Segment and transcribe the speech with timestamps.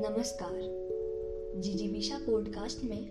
[0.00, 0.52] नमस्कार।
[1.60, 3.10] जीजीविशा पॉडकास्ट में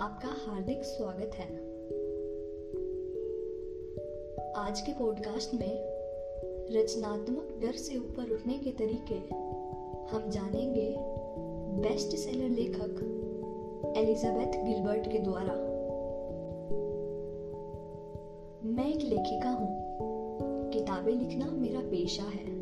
[0.00, 1.56] आपका हार्दिक स्वागत है।
[4.54, 5.82] आज के पॉडकास्ट में
[6.70, 9.14] रचनात्मक डर से ऊपर उठने के तरीके,
[10.06, 10.96] हम जानेंगे
[11.82, 13.02] बेस्ट सेलर लेखक
[13.96, 15.54] एलिजाबेथ गिलबर्ट के द्वारा।
[18.64, 19.68] मैं एक लेखिका हूँ।
[20.70, 22.55] किताबें लिखना मेरा पेशा है।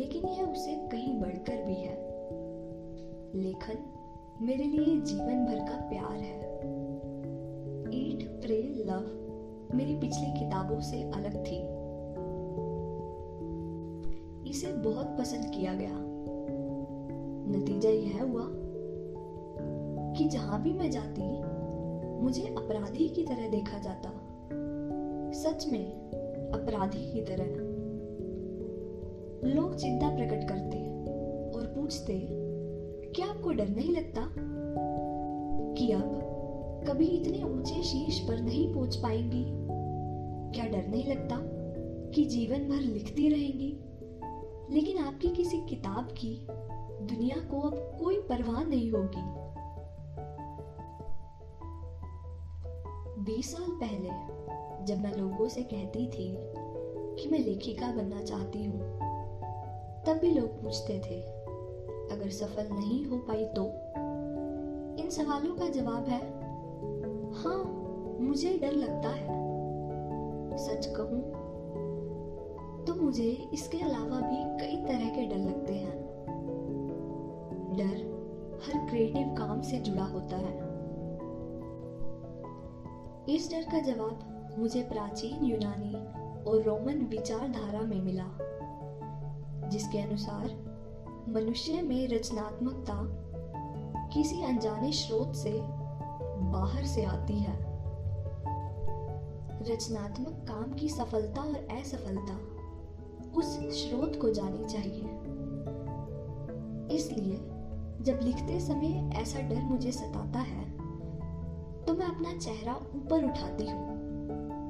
[0.00, 2.10] लेकिन यह उसे कहीं बढ़कर भी है।
[3.34, 3.78] लेखन,
[4.40, 6.40] मेरे लिए जीवन भर का प्यार है।
[7.94, 9.20] ईट प्रे लव
[9.74, 11.80] मेरी पिछली किताबों से अलग थी।
[14.50, 15.96] इसे बहुत पसंद किया गया।
[17.58, 18.44] नतीजा यह हुआ
[20.16, 21.42] कि जहाँ भी मैं जाती,
[22.22, 24.08] मुझे अपराधी की तरह देखा जाता।
[25.32, 25.92] सच में,
[26.50, 27.69] अपराधी की तरह।
[29.70, 30.78] लोग चिंता प्रकट करते
[31.58, 32.28] और पूछते
[33.14, 34.26] क्या आपको डर नहीं लगता
[35.74, 39.44] कि अब कभी इतने ऊँचे शीर्ष पर नहीं पहुँच पाएँगी?
[40.52, 41.36] क्या डर नहीं लगता
[42.10, 43.76] कि जीवन भर लिखती रहेंगी?
[44.74, 46.46] लेकिन आपकी किसी किताब की
[47.06, 49.22] दुनिया को अब कोई परवाह नहीं होगी।
[53.22, 54.10] बीस साल पहले,
[54.84, 56.34] जब मैं लोगों से कहती थी
[57.16, 59.09] कि मैं लेखिका बनना चाहती हूँ
[60.06, 61.20] तब भी लोग पूछते थे,
[62.14, 63.64] अगर सफल नहीं हो पाई तो?
[65.02, 66.20] इन सवालों का जवाब है
[67.32, 67.58] हाँ
[68.20, 69.38] मुझे डर लगता है।
[70.56, 71.20] सच कहूँ
[72.84, 75.98] तो मुझे इसके अलावा भी कई तरह के डर लगते हैं।
[77.76, 78.10] डर
[78.64, 80.58] हर क्रिएटिव काम से जुड़ा होता है।
[83.34, 85.94] इस डर का जवाब मुझे प्राचीन यूनानी
[86.44, 88.26] और रोमन विचारधारा में मिला।
[89.70, 90.46] जिसके अनुसार
[91.28, 92.96] मनुष्य में रचनात्मकता
[94.08, 95.60] किसी अनजाने स्रोत से
[96.52, 97.58] बाहर से आती है।
[99.62, 102.38] रचनात्मक काम की सफलता और असफलता
[103.38, 105.02] उस स्रोत को जानी चाहिए।
[106.96, 107.36] इसलिए
[108.02, 110.64] जब लिखते समय ऐसा डर मुझे सताता है
[111.84, 113.88] तो मैं अपना चेहरा ऊपर उठाती हूँ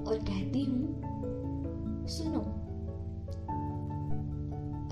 [0.05, 2.41] और कहती हूँ, सुनो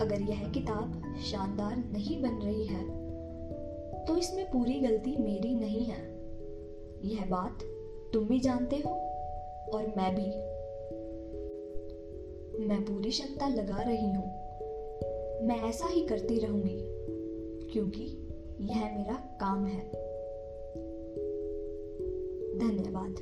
[0.01, 2.85] अगर यह किताब शानदार नहीं बन रही है
[4.07, 6.03] तो इसमें पूरी गलती मेरी नहीं है।
[7.05, 7.59] यह बात
[8.13, 8.91] तुम भी जानते हो
[9.75, 10.27] और मैं भी।
[12.67, 14.27] मैं पूरी क्षमता लगा रही हूँ।
[15.47, 16.79] मैं ऐसा ही करती रहूँगी,
[17.73, 18.05] क्योंकि
[18.61, 19.81] यह मेरा काम है।
[22.59, 23.15] धन्यवाद।